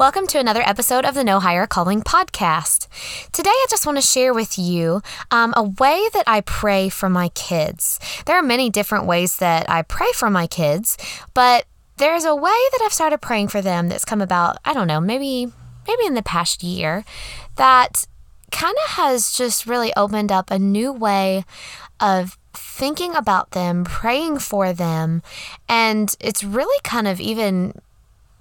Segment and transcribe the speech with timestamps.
[0.00, 2.88] Welcome to another episode of the No Higher Calling podcast.
[3.32, 7.10] Today, I just want to share with you um, a way that I pray for
[7.10, 8.00] my kids.
[8.24, 10.96] There are many different ways that I pray for my kids,
[11.34, 11.66] but
[11.98, 15.02] there's a way that I've started praying for them that's come about, I don't know,
[15.02, 15.52] maybe
[15.86, 17.04] maybe in the past year
[17.56, 18.06] that
[18.50, 21.44] kind of has just really opened up a new way
[22.00, 25.20] of thinking about them, praying for them,
[25.68, 27.74] and it's really kind of even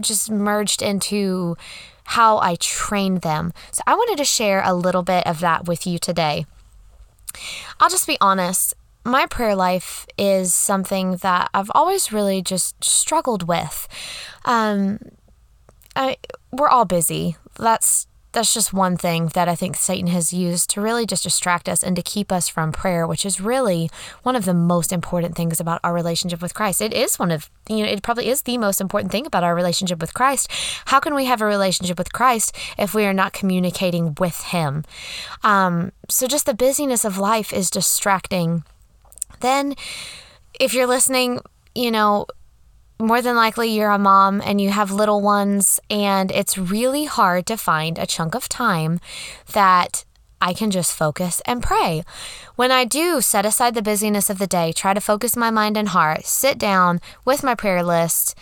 [0.02, 1.58] just merged into
[2.06, 3.54] how I train them.
[3.72, 6.46] So I wanted to share a little bit of that with you today.
[7.80, 8.74] I'll just be honest.
[9.06, 13.88] My prayer life is something that I've always really just struggled with.
[14.46, 15.00] Um,
[15.96, 16.18] I,
[16.52, 17.38] we're all busy.
[17.58, 21.68] That's that's just one thing that I think Satan has used to really just distract
[21.68, 23.90] us and to keep us from prayer, which is really
[24.24, 26.82] one of the most important things about our relationship with Christ.
[26.82, 29.56] It is one of, you know, it probably is the most important thing about our
[29.56, 30.48] relationship with Christ.
[30.86, 34.86] How can we have a relationship with Christ if we are not communicating with Him?
[35.44, 38.64] Um, so just the busyness of life is distracting.
[39.40, 39.76] Then,
[40.60, 41.40] if you're listening,
[41.74, 42.28] you know,
[43.00, 47.46] more than likely you're a mom and you have little ones, and it's really hard
[47.48, 49.00] to find a chunk of time
[49.54, 50.04] that
[50.42, 52.04] I can just focus and pray.
[52.56, 55.78] When I do set aside the busyness of the day, try to focus my mind
[55.78, 58.38] and heart, sit down with my prayer list,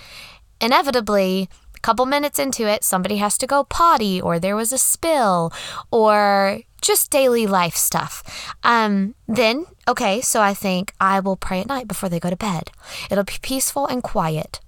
[0.59, 4.77] inevitably, a couple minutes into it, somebody has to go potty, or there was a
[4.77, 5.53] spill,
[5.91, 8.55] or just daily life stuff.
[8.63, 12.35] Um, then, okay, so I think I will pray at night before they go to
[12.35, 12.71] bed.
[13.09, 14.59] It'll be peaceful and quiet.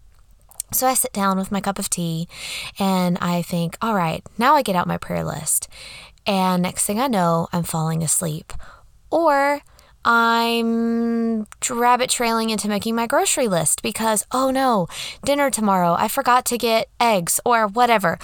[0.71, 2.27] So I sit down with my cup of tea
[2.77, 5.67] and I think, all right, now I get out my prayer list.
[6.25, 8.53] And next thing I know, I'm falling asleep.
[9.09, 9.61] Or
[10.05, 14.87] I'm rabbit trailing into making my grocery list because, oh no,
[15.25, 18.19] dinner tomorrow, I forgot to get eggs or whatever.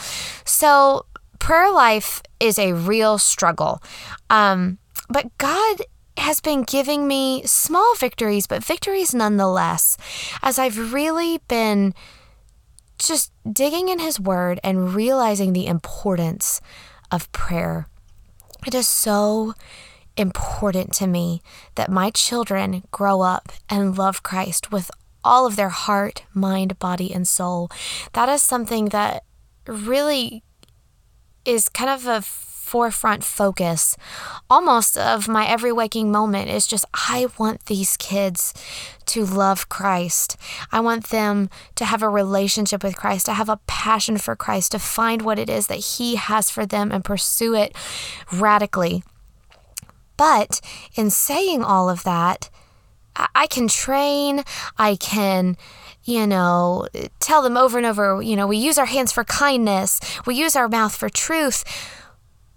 [0.46, 1.06] So
[1.40, 3.82] prayer life is a real struggle.
[4.30, 4.78] Um,
[5.10, 5.82] but God
[6.18, 9.98] has been giving me small victories, but victories nonetheless,
[10.42, 11.94] as I've really been
[12.98, 16.62] just digging in His Word and realizing the importance
[17.12, 17.88] of prayer.
[18.66, 19.54] It is so
[20.18, 21.42] important to me
[21.76, 24.90] that my children grow up and love Christ with
[25.24, 27.70] all of their heart, mind, body, and soul.
[28.14, 29.24] That is something that
[29.68, 30.44] really
[31.44, 32.22] is kind of a
[32.66, 33.96] forefront focus
[34.50, 38.54] almost of my every waking moment is just I want these kids
[39.06, 40.36] to love Christ.
[40.72, 44.72] I want them to have a relationship with Christ, to have a passion for Christ,
[44.72, 47.76] to find what it is that He has for them and pursue it
[48.34, 49.04] radically.
[50.18, 50.60] But
[50.96, 52.50] in saying all of that,
[53.36, 54.44] I can train,
[54.78, 55.56] I can
[56.06, 56.88] you know,
[57.20, 60.56] tell them over and over, you know, we use our hands for kindness, we use
[60.56, 61.64] our mouth for truth.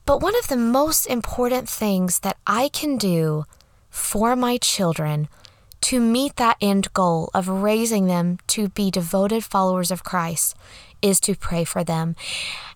[0.09, 3.45] But one of the most important things that I can do
[3.91, 5.29] for my children
[5.83, 10.57] to meet that end goal of raising them to be devoted followers of Christ
[11.03, 12.17] is to pray for them.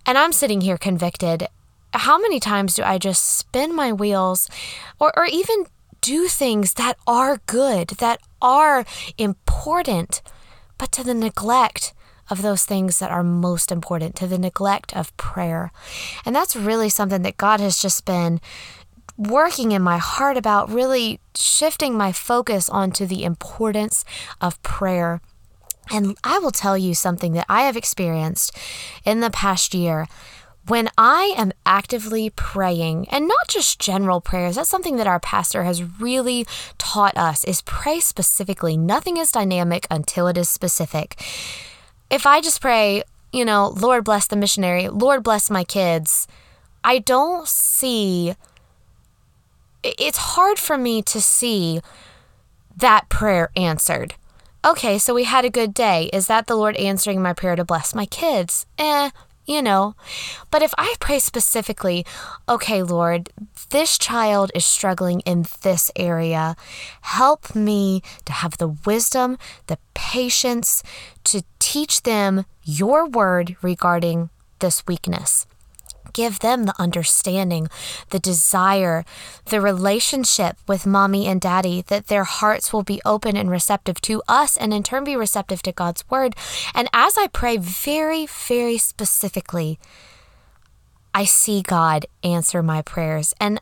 [0.05, 1.49] And I'm sitting here convicted.
[1.95, 4.51] How many times do I just spin my wheels
[5.01, 5.65] or, or even
[6.03, 8.85] do things that are good, that are
[9.17, 10.21] important?
[10.83, 11.95] but to the neglect
[12.31, 15.73] of those things that are most important, to the neglect of prayer.
[16.25, 18.41] And that's really something that God has just been
[19.17, 24.05] working in my heart about, really shifting my focus onto the importance
[24.41, 25.21] of prayer.
[25.91, 28.57] And I will tell you something that I have experienced
[29.05, 30.07] in the past year
[30.69, 35.65] when I am actively praying, and not just general prayers, that's something that our pastor
[35.65, 36.47] has really
[36.79, 38.77] taught us is pray specifically.
[38.77, 41.21] Nothing is dynamic until it is specific.
[42.13, 46.29] If I just pray, you know, Lord bless the missionary, Lord bless my kids,
[46.85, 48.35] I don't see
[49.83, 51.81] it's hard for me to see
[52.77, 54.15] that prayer answered.
[54.63, 56.11] Okay, so we had a good day.
[56.13, 58.67] Is that the Lord answering my prayer to bless my kids?
[58.77, 59.09] Eh,
[59.47, 59.95] you know.
[60.51, 62.05] But if I pray specifically,
[62.49, 63.31] okay, Lord,
[63.71, 66.57] this child is struggling in this area,
[67.03, 70.83] help me to have the wisdom, the patience
[71.25, 74.31] to teach them your word regarding
[74.61, 75.47] this weakness.
[76.13, 77.69] Give them the understanding,
[78.11, 79.05] the desire,
[79.47, 84.23] the relationship with mommy and daddy, that their hearts will be open and receptive to
[84.29, 86.35] us and in turn be receptive to God's word.
[86.75, 89.79] And as I pray very, very specifically,
[91.15, 93.35] I see God answer my prayers.
[93.41, 93.61] And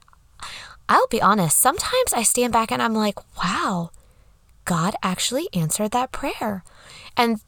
[0.88, 3.90] I'll be honest, sometimes I stand back and I'm like, wow,
[4.64, 6.64] God actually answered that prayer.
[7.16, 7.40] And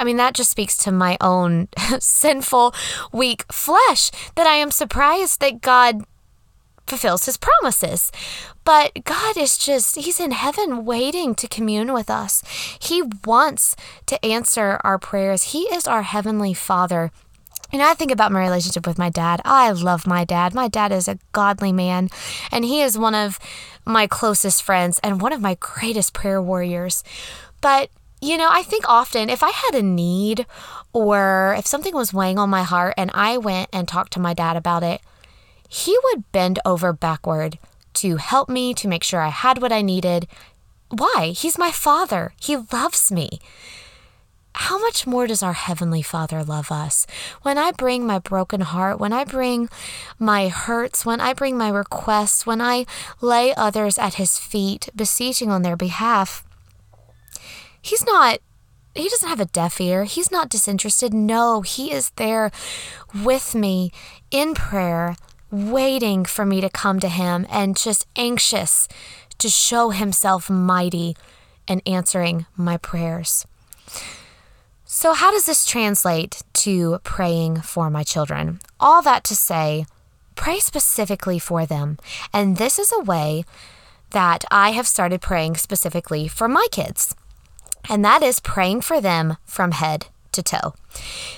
[0.00, 1.68] I mean, that just speaks to my own
[2.00, 2.74] sinful,
[3.12, 6.04] weak flesh that I am surprised that God
[6.86, 8.10] fulfills his promises.
[8.64, 12.42] But God is just, he's in heaven waiting to commune with us.
[12.80, 13.76] He wants
[14.06, 15.52] to answer our prayers.
[15.52, 17.10] He is our heavenly Father.
[17.70, 19.42] You know, I think about my relationship with my dad.
[19.44, 20.54] I love my dad.
[20.54, 22.08] My dad is a godly man,
[22.50, 23.38] and he is one of
[23.84, 27.04] my closest friends and one of my greatest prayer warriors.
[27.60, 30.46] But you know, I think often if I had a need
[30.92, 34.34] or if something was weighing on my heart and I went and talked to my
[34.34, 35.00] dad about it,
[35.68, 37.58] he would bend over backward
[37.94, 40.26] to help me, to make sure I had what I needed.
[40.90, 41.32] Why?
[41.36, 42.32] He's my father.
[42.40, 43.40] He loves me.
[44.54, 47.06] How much more does our Heavenly Father love us?
[47.42, 49.68] When I bring my broken heart, when I bring
[50.18, 52.84] my hurts, when I bring my requests, when I
[53.20, 56.44] lay others at His feet, beseeching on their behalf,
[57.80, 58.40] he's not
[58.94, 60.04] he doesn't have a deaf ear.
[60.04, 61.14] He's not disinterested.
[61.14, 62.50] No, he is there
[63.14, 63.92] with me
[64.30, 65.16] in prayer,
[65.50, 68.88] waiting for me to come to him and just anxious
[69.38, 71.16] to show himself mighty
[71.68, 73.46] and answering my prayers.
[74.84, 78.58] So, how does this translate to praying for my children?
[78.80, 79.86] All that to say,
[80.34, 81.96] pray specifically for them.
[82.32, 83.44] And this is a way
[84.10, 87.14] that I have started praying specifically for my kids
[87.88, 90.74] and that is praying for them from head to toe.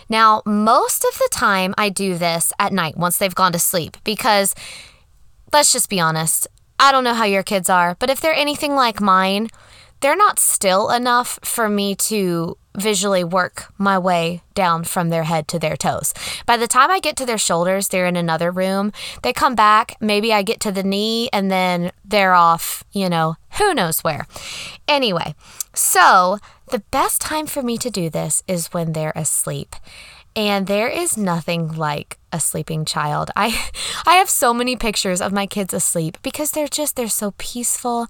[0.09, 3.97] Now, most of the time I do this at night once they've gone to sleep
[4.05, 4.55] because
[5.53, 6.47] let's just be honest,
[6.79, 9.49] I don't know how your kids are, but if they're anything like mine,
[10.01, 15.47] they're not still enough for me to visually work my way down from their head
[15.47, 16.13] to their toes.
[16.47, 18.93] By the time I get to their shoulders, they're in another room.
[19.23, 23.37] They come back, maybe I get to the knee, and then they're off, you know,
[23.59, 24.27] who knows where.
[24.89, 25.35] Anyway,
[25.75, 26.39] so
[26.71, 29.77] the best time for me to do this is when they're asleep.
[30.35, 33.31] And there is nothing like a sleeping child.
[33.37, 33.71] I
[34.07, 38.07] I have so many pictures of my kids asleep because they're just they're so peaceful,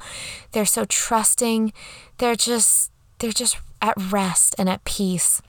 [0.52, 1.72] they're so trusting,
[2.18, 5.42] they're just they're just at rest and at peace.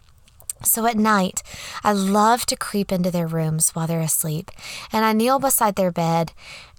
[0.64, 1.44] So at night,
[1.84, 4.50] I love to creep into their rooms while they're asleep,
[4.94, 6.32] and I kneel beside their bed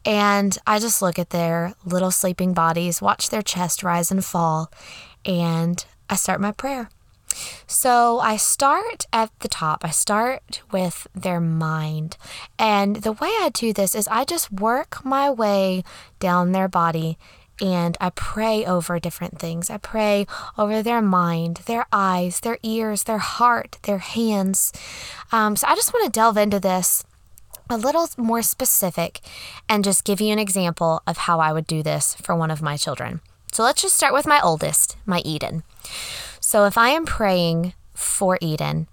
[0.07, 4.71] and I just look at their little sleeping bodies, watch their chest rise and fall,
[5.25, 6.89] and I start my prayer.
[7.67, 9.85] So I start at the top.
[9.85, 12.17] I start with their mind.
[12.59, 15.83] And the way I do this is I just work my way
[16.21, 17.19] down their body
[17.61, 19.71] and I pray over different things.
[19.71, 20.27] I pray
[20.59, 24.73] over their mind, their eyes, their ears, their heart, their hands.
[25.31, 27.05] Um, so I just want to delve into this
[27.71, 29.21] a little more specific
[29.69, 32.61] and just give you an example of how I would do this for one of
[32.61, 33.21] my children.
[33.55, 35.63] So let's just start with my oldest, my Eden.
[36.41, 38.89] So if I am praying for Eden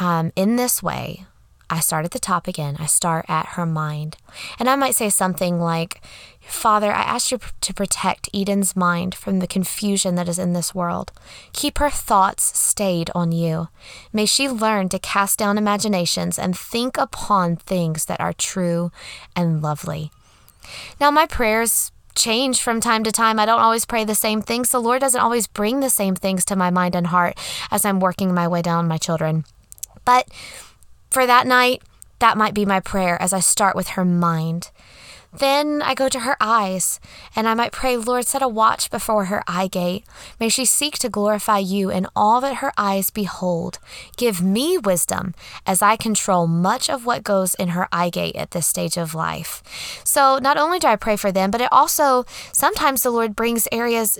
[0.00, 1.26] um, in this way,
[1.68, 2.78] I start at the top again.
[2.78, 4.16] I start at her mind.
[4.58, 6.00] And I might say something like,
[6.40, 10.74] Father, I ask you to protect Eden's mind from the confusion that is in this
[10.74, 11.12] world.
[11.52, 13.68] Keep her thoughts stayed on you.
[14.10, 18.90] May she learn to cast down imaginations and think upon things that are true
[19.36, 20.10] and lovely.
[20.98, 23.38] Now, my prayers change from time to time.
[23.38, 24.70] I don't always pray the same things.
[24.70, 27.38] The Lord doesn't always bring the same things to my mind and heart
[27.70, 29.44] as I'm working my way down my children.
[30.04, 30.28] But
[31.10, 31.82] for that night,
[32.18, 34.70] that might be my prayer as I start with her mind.
[35.32, 37.00] Then I go to her eyes,
[37.36, 40.04] and I might pray, Lord, set a watch before her eye gate.
[40.40, 43.78] May she seek to glorify you in all that her eyes behold.
[44.16, 45.34] Give me wisdom
[45.66, 49.14] as I control much of what goes in her eye gate at this stage of
[49.14, 49.62] life.
[50.02, 53.68] So not only do I pray for them, but it also sometimes the Lord brings
[53.70, 54.18] areas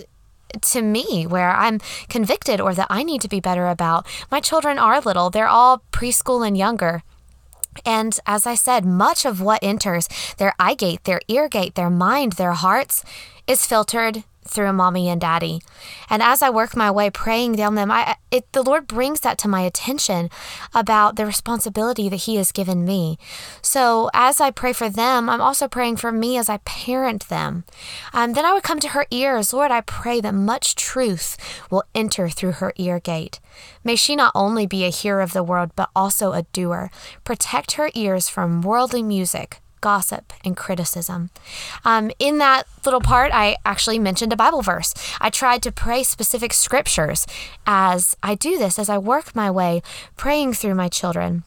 [0.61, 4.07] to me where I'm convicted or that I need to be better about.
[4.31, 7.03] My children are little, they're all preschool and younger.
[7.85, 10.07] And as I said, much of what enters
[10.37, 13.03] their eye gate, their ear gate, their mind, their hearts
[13.47, 15.61] is filtered through mommy and daddy.
[16.09, 19.37] And as I work my way praying down them, I it, the Lord brings that
[19.39, 20.29] to my attention
[20.73, 23.17] about the responsibility that He has given me.
[23.61, 27.63] So as I pray for them, I'm also praying for me as I parent them.
[28.13, 31.37] Um, then I would come to her ears, Lord, I pray that much truth
[31.71, 33.39] will enter through her ear gate.
[33.83, 36.91] May she not only be a hearer of the word, but also a doer.
[37.23, 41.29] Protect her ears from worldly music, gossip, and criticism.
[41.85, 44.93] Um, in that little part, I actually mentioned a Bible verse.
[45.19, 47.25] I tried to pray specific scriptures
[47.65, 49.81] as I do this, as I work my way
[50.15, 51.43] praying through my children.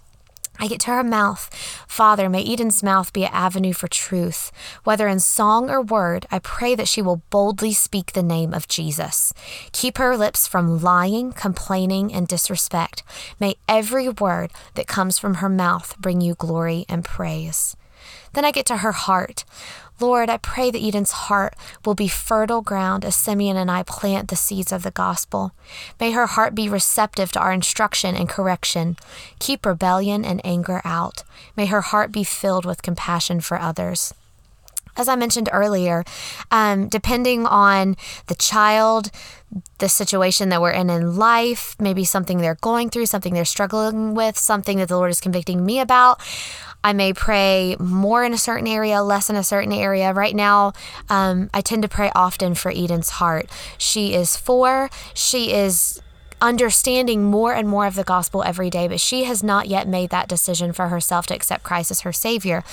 [0.58, 1.52] I get to her mouth.
[1.88, 4.52] Father, may Eden's mouth be an avenue for truth.
[4.84, 8.68] Whether in song or word, I pray that she will boldly speak the name of
[8.68, 9.32] Jesus.
[9.72, 13.02] Keep her lips from lying, complaining, and disrespect.
[13.40, 17.76] May every word that comes from her mouth bring you glory and praise.
[18.32, 19.44] Then I get to her heart.
[20.00, 24.28] Lord, I pray that Eden's heart will be fertile ground as Simeon and I plant
[24.28, 25.52] the seeds of the gospel.
[26.00, 28.96] May her heart be receptive to our instruction and correction.
[29.38, 31.22] Keep rebellion and anger out.
[31.56, 34.12] May her heart be filled with compassion for others
[34.96, 36.04] as I mentioned earlier,
[36.50, 37.96] um, depending on
[38.26, 39.10] the child,
[39.78, 44.14] the situation that we're in in life, maybe something they're going through, something they're struggling
[44.14, 46.20] with, something that the Lord is convicting me about,
[46.84, 50.12] I may pray more in a certain area, less in a certain area.
[50.12, 50.72] Right now,
[51.08, 53.48] um, I tend to pray often for Eden's heart.
[53.78, 54.90] She is four.
[55.14, 56.02] She is
[56.42, 60.10] understanding more and more of the gospel every day, but she has not yet made
[60.10, 62.64] that decision for herself to accept Christ as her Savior.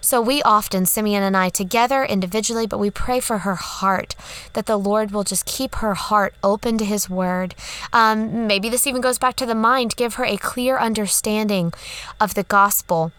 [0.00, 4.16] So we often, Simeon and I, together individually, but we pray for her heart
[4.54, 7.54] that the Lord will just keep her heart open to His Word.
[7.92, 11.72] Um, maybe this even goes back to the mind, give her a clear understanding
[12.18, 13.12] of the gospel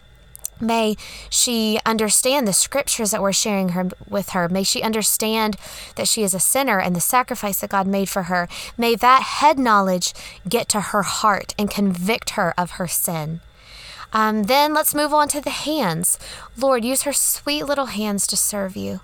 [0.60, 0.96] May
[1.28, 4.48] she understand the scriptures that we're sharing her with her.
[4.48, 5.56] May she understand
[5.96, 8.48] that she is a sinner and the sacrifice that God made for her.
[8.76, 10.12] May that head knowledge
[10.48, 13.40] get to her heart and convict her of her sin.
[14.12, 16.18] Um, then let's move on to the hands.
[16.56, 19.00] Lord, use her sweet little hands to serve you.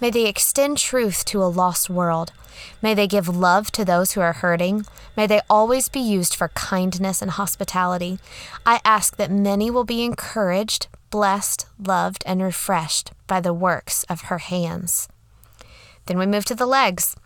[0.00, 2.32] May they extend truth to a lost world.
[2.80, 4.86] May they give love to those who are hurting.
[5.16, 8.18] May they always be used for kindness and hospitality.
[8.64, 14.22] I ask that many will be encouraged blessed, loved, and refreshed by the works of
[14.22, 15.08] her hands.
[16.06, 17.16] Then we move to the legs.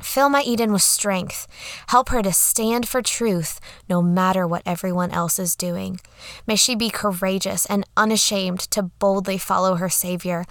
[0.00, 1.46] Fill my Eden with strength.
[1.88, 6.00] Help her to stand for truth no matter what everyone else is doing.
[6.46, 10.44] May she be courageous and unashamed to boldly follow her Savior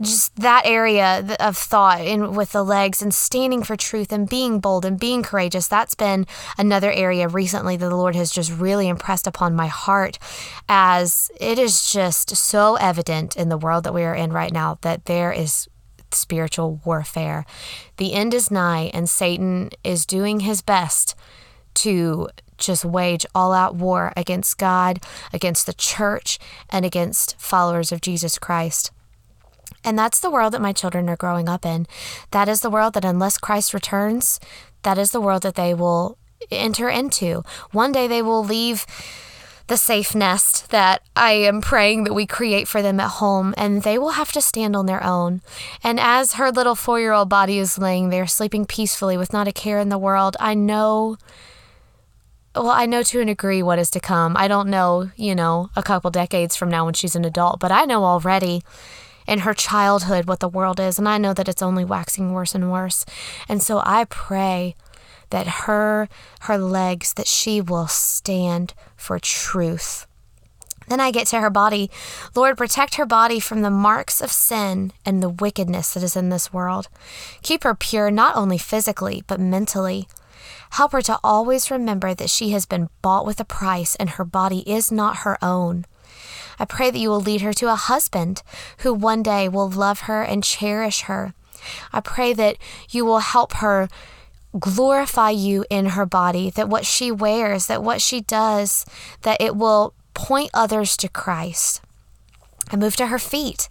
[0.00, 4.58] just that area of thought in with the legs and standing for truth and being
[4.58, 6.26] bold and being courageous that's been
[6.58, 10.18] another area recently that the lord has just really impressed upon my heart
[10.68, 14.78] as it is just so evident in the world that we are in right now
[14.82, 15.68] that there is
[16.14, 17.44] spiritual warfare
[17.96, 21.14] the end is nigh and satan is doing his best
[21.74, 25.00] to just wage all out war against God,
[25.32, 26.38] against the church,
[26.70, 28.90] and against followers of Jesus Christ.
[29.82, 31.86] And that's the world that my children are growing up in.
[32.30, 34.40] That is the world that, unless Christ returns,
[34.82, 36.16] that is the world that they will
[36.50, 37.42] enter into.
[37.72, 38.86] One day they will leave
[39.66, 43.82] the safe nest that I am praying that we create for them at home, and
[43.82, 45.40] they will have to stand on their own.
[45.82, 49.48] And as her little four year old body is laying there, sleeping peacefully with not
[49.48, 51.16] a care in the world, I know.
[52.54, 54.36] Well, I know to a degree what is to come.
[54.36, 57.72] I don't know, you know, a couple decades from now when she's an adult, but
[57.72, 58.62] I know already
[59.26, 62.54] in her childhood what the world is, and I know that it's only waxing worse
[62.54, 63.04] and worse.
[63.48, 64.76] And so I pray
[65.30, 66.08] that her
[66.42, 70.06] her legs that she will stand for truth.
[70.88, 71.90] Then I get to her body.
[72.34, 76.28] Lord, protect her body from the marks of sin and the wickedness that is in
[76.28, 76.88] this world.
[77.42, 80.08] Keep her pure not only physically, but mentally.
[80.72, 84.24] Help her to always remember that she has been bought with a price and her
[84.24, 85.86] body is not her own.
[86.58, 88.42] I pray that you will lead her to a husband
[88.78, 91.34] who one day will love her and cherish her.
[91.92, 92.58] I pray that
[92.90, 93.88] you will help her
[94.58, 98.84] glorify you in her body, that what she wears, that what she does,
[99.22, 101.80] that it will point others to Christ.
[102.70, 103.68] I move to her feet.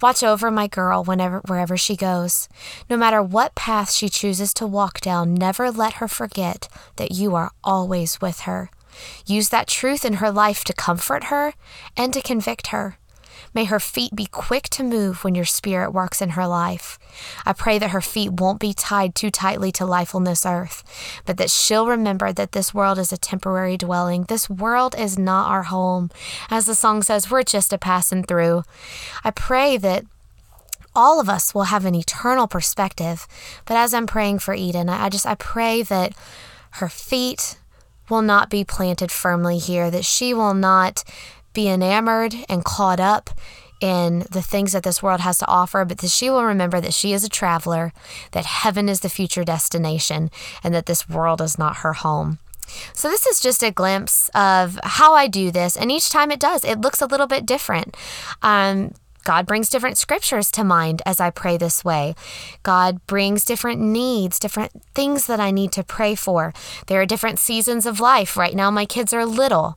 [0.00, 2.48] Watch over my girl whenever wherever she goes.
[2.88, 7.34] No matter what path she chooses to walk down, never let her forget that you
[7.34, 8.70] are always with her.
[9.26, 11.54] Use that truth in her life to comfort her
[11.96, 12.98] and to convict her.
[13.54, 16.98] May her feet be quick to move when your spirit works in her life.
[17.44, 20.84] I pray that her feet won't be tied too tightly to life on this earth,
[21.24, 24.24] but that she'll remember that this world is a temporary dwelling.
[24.24, 26.10] This world is not our home.
[26.50, 28.62] As the song says, we're just a passing through.
[29.24, 30.04] I pray that
[30.94, 33.26] all of us will have an eternal perspective.
[33.64, 36.12] But as I'm praying for Eden, I just I pray that
[36.72, 37.58] her feet
[38.08, 41.04] will not be planted firmly here, that she will not
[41.58, 43.30] be enamored and caught up
[43.80, 46.94] in the things that this world has to offer, but that she will remember that
[46.94, 47.92] she is a traveler,
[48.30, 50.30] that heaven is the future destination,
[50.62, 52.38] and that this world is not her home.
[52.92, 55.76] So, this is just a glimpse of how I do this.
[55.76, 57.96] And each time it does, it looks a little bit different.
[58.40, 58.92] Um,
[59.24, 62.14] God brings different scriptures to mind as I pray this way.
[62.62, 66.54] God brings different needs, different things that I need to pray for.
[66.86, 68.36] There are different seasons of life.
[68.36, 69.76] Right now, my kids are little.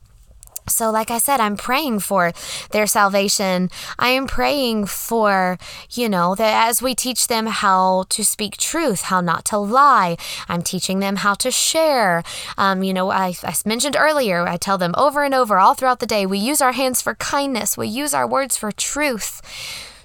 [0.68, 2.32] So, like I said, I'm praying for
[2.70, 3.68] their salvation.
[3.98, 5.58] I am praying for,
[5.90, 10.16] you know, that as we teach them how to speak truth, how not to lie,
[10.48, 12.22] I'm teaching them how to share.
[12.56, 16.00] Um, you know, I, I mentioned earlier, I tell them over and over all throughout
[16.00, 19.42] the day, we use our hands for kindness, we use our words for truth.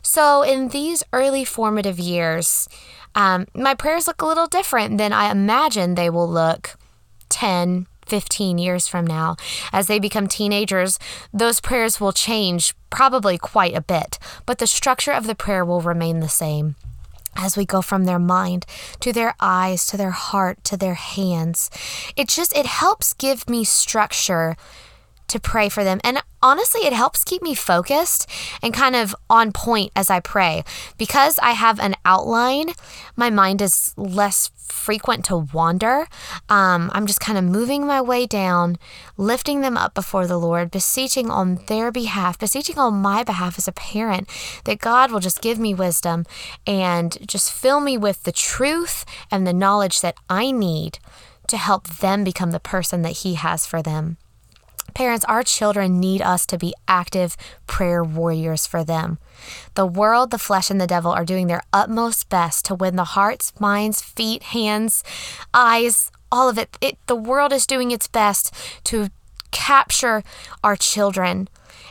[0.02, 2.68] So, in these early formative years,
[3.14, 6.78] um, my prayers look a little different than I imagine they will look
[7.30, 9.36] 10, 15 years from now.
[9.72, 11.00] As they become teenagers,
[11.34, 15.82] those prayers will change probably quite a bit, but the structure of the prayer will
[15.82, 16.76] remain the same.
[17.36, 18.66] As we go from their mind
[19.02, 21.70] to their eyes to their heart to their hands,
[22.16, 24.56] it just it helps give me structure
[25.28, 26.00] to pray for them.
[26.04, 28.30] And honestly, it helps keep me focused
[28.64, 30.64] and kind of on point as I pray.
[30.98, 32.70] Because I have an outline,
[33.16, 36.08] my mind is less frequent to wander.
[36.50, 38.78] Um, I'm just kind of moving my way down,
[39.18, 43.68] lifting them up before the Lord, beseeching on their behalf, beseeching on my behalf as
[43.68, 44.30] a parent
[44.66, 46.26] that God will just give me wisdom
[46.66, 51.00] and just fill me with the truth and the knowledge that I need
[51.48, 54.18] to help them become the person that He has for them.
[54.94, 59.20] Parents, our children need us to be active prayer warriors for them.
[59.76, 63.04] The world, the flesh, and the devil are doing their utmost best to win the
[63.04, 65.04] hearts, minds, feet, hands,
[65.54, 66.78] eyes, all of it.
[66.82, 68.54] it the world is doing its best
[68.86, 69.10] to
[69.52, 70.24] capture
[70.64, 71.48] our children.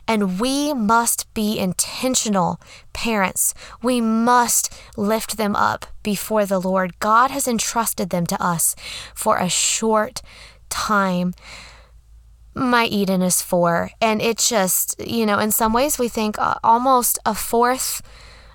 [0.09, 2.61] And we must be intentional
[2.93, 3.55] parents.
[3.83, 6.99] We must lift them up before the Lord.
[7.01, 8.77] God has entrusted them to us
[9.15, 10.23] for a short
[10.69, 11.35] time
[12.57, 13.91] my Eden is four.
[14.01, 18.01] And it's just, you know, in some ways we think uh, almost a fourth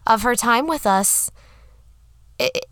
[0.07, 1.29] of her time with us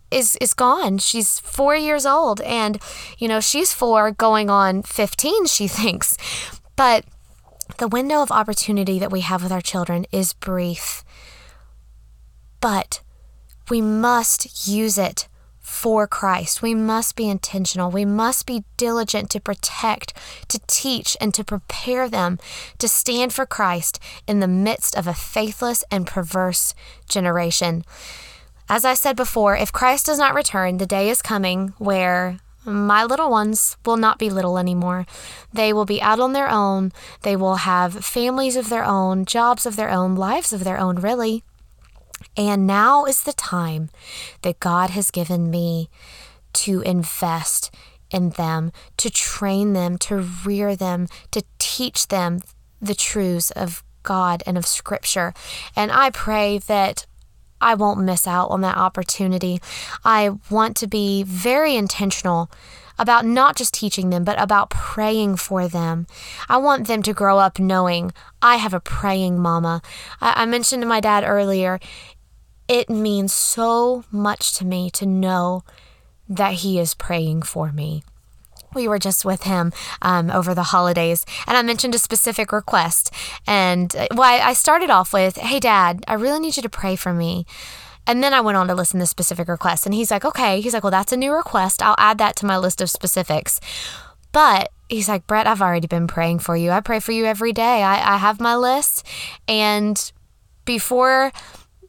[0.10, 0.98] is is gone.
[0.98, 2.82] She's 4 years old and
[3.20, 6.18] you know, she's 4 going on 15 she thinks.
[6.76, 7.06] But
[7.78, 11.04] the window of opportunity that we have with our children is brief.
[12.60, 13.02] But
[13.70, 15.28] we must use it
[15.70, 16.62] for Christ.
[16.62, 17.92] We must be intentional.
[17.92, 20.14] We must be diligent to protect,
[20.48, 22.40] to teach, and to prepare them
[22.80, 26.74] to stand for Christ in the midst of a faithless and perverse
[27.08, 27.86] generation.
[28.68, 33.06] As I said before, if Christ does not return, the day is coming where my
[33.06, 35.06] little ones will not be little anymore.
[35.54, 36.92] They will be out on their own.
[37.22, 40.98] They will have families of their own, jobs of their own, lives of their own,
[40.98, 41.44] really.
[42.36, 43.90] And now is the time
[44.42, 45.90] that God has given me
[46.54, 47.74] to invest
[48.12, 52.42] in them, to train them, to rear them, to teach them
[52.82, 55.34] the truths of God and of Scripture.
[55.76, 57.06] And I pray that
[57.62, 59.62] I won't miss out on that opportunity.
[60.04, 62.50] I want to be very intentional
[62.98, 66.06] about not just teaching them, but about praying for them.
[66.50, 69.82] I want them to grow up knowing I have a praying mama.
[70.20, 71.80] I, I mentioned to my dad earlier,
[72.68, 75.64] it means so much to me to know
[76.28, 78.04] that He is praying for me.
[78.74, 83.14] We were just with him um, over the holidays, and I mentioned a specific request.
[83.48, 86.96] And uh, well, I started off with, Hey, Dad, I really need you to pray
[86.96, 87.46] for me.
[88.08, 89.86] And then I went on to listen to specific requests.
[89.86, 90.62] And he's like, Okay.
[90.62, 91.82] He's like, Well, that's a new request.
[91.82, 93.60] I'll add that to my list of specifics.
[94.32, 96.72] But he's like, Brett, I've already been praying for you.
[96.72, 97.84] I pray for you every day.
[97.84, 99.06] I, I have my list.
[99.48, 100.12] And
[100.66, 101.32] before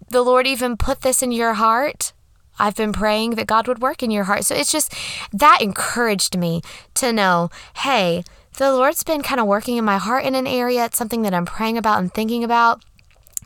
[0.08, 2.12] the Lord even put this in your heart.
[2.60, 4.44] I've been praying that God would work in your heart.
[4.44, 4.94] So it's just
[5.32, 6.62] that encouraged me
[6.94, 8.22] to know hey,
[8.58, 10.84] the Lord's been kind of working in my heart in an area.
[10.84, 12.84] It's something that I'm praying about and thinking about.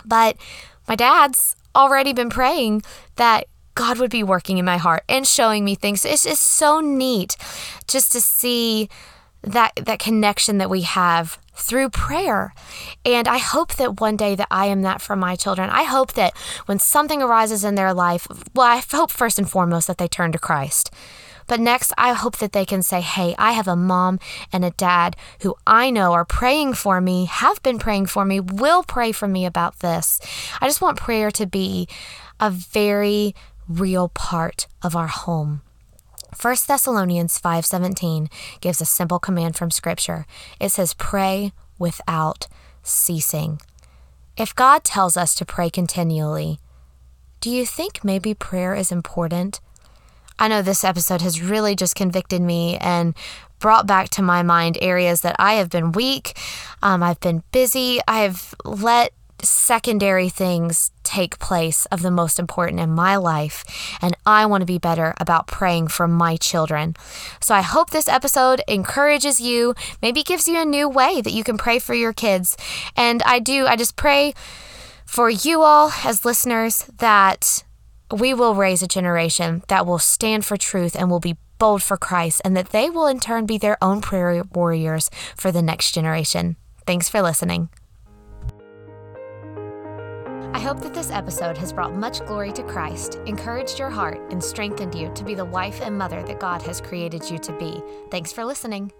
[0.05, 0.37] But
[0.89, 2.83] my dad's already been praying
[3.17, 6.05] that God would be working in my heart and showing me things.
[6.05, 7.37] It's just so neat
[7.87, 8.89] just to see
[9.43, 12.55] that that connection that we have through prayer.
[13.05, 15.71] And I hope that one day that I am that for my children.
[15.71, 16.37] I hope that
[16.67, 20.33] when something arises in their life, well, I hope first and foremost that they turn
[20.33, 20.91] to Christ.
[21.47, 24.19] But next, I hope that they can say, Hey, I have a mom
[24.53, 28.41] and a dad who I know are praying for me, have been praying for me,
[28.41, 30.21] will pray for me about this.
[30.61, 31.89] I just want prayer to be
[32.41, 33.35] a very
[33.69, 35.63] real part of our home.
[36.35, 38.29] 1 Thessalonians 5:17
[38.61, 40.27] gives a simple command from scripture.
[40.61, 42.47] It says pray without
[42.83, 43.61] ceasing.
[44.37, 46.59] If God tells us to pray continually,
[47.41, 49.61] do you think maybe prayer is important?
[50.39, 53.15] I know this episode has really just convicted me and
[53.61, 56.37] brought back to my mind areas that I have been weak,
[56.83, 59.13] um, I've been busy, I've let
[59.45, 63.65] secondary things take place of the most important in my life,
[64.01, 66.97] and I want to be better about praying for my children.
[67.41, 71.45] So I hope this episode encourages you, maybe gives you a new way that you
[71.45, 72.57] can pray for your kids.
[72.97, 74.35] And I do, I just pray
[75.05, 77.65] for you all as listeners that
[78.11, 81.97] we will raise a generation that will stand for truth and will be bold for
[81.97, 85.93] Christ, and that they will in turn be their own prayer warriors for the next
[85.93, 86.57] generation.
[86.87, 87.69] Thanks for listening.
[90.55, 94.43] I hope that this episode has brought much glory to Christ, encouraged your heart, and
[94.43, 97.83] strengthened you to be the wife and mother that God has created you to be.
[98.13, 98.93] Thanks for listening.